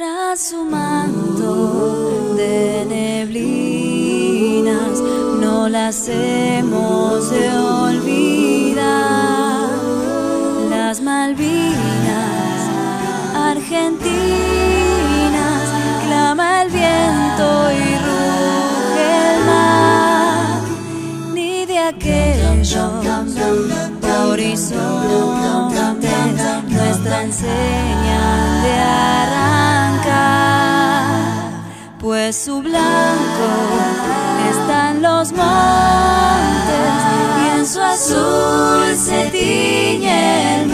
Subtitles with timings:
[0.00, 3.92] Tras su manto de neblinas,
[5.38, 8.08] no las hemos de olvidar.
[10.70, 12.60] Las Malvinas,
[13.34, 14.08] Argentinas,
[16.06, 19.04] clama el viento y ruge
[19.34, 20.62] el mar.
[21.34, 23.36] Ni de aquellos
[24.30, 25.10] horizontes
[26.70, 28.59] nuestra enseñan
[35.20, 37.02] los montes
[37.42, 40.69] y en su azul se tiñe el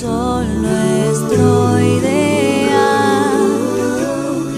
[0.00, 3.38] sol nuestro ideal,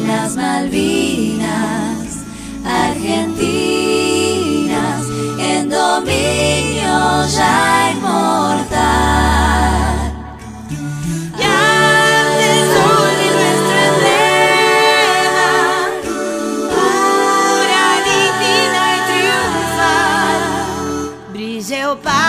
[0.07, 2.25] las Malvinas
[2.65, 3.45] argentinas
[5.39, 8.87] en dominio ya inmortal.
[16.73, 20.41] Pura, divina y triunfal,
[21.35, 22.26] brille, oh Padre.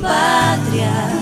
[0.00, 1.15] patria.